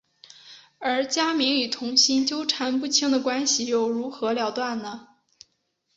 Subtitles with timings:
[0.79, 5.09] 而家明与童昕纠缠不清的关系又如何了断呢？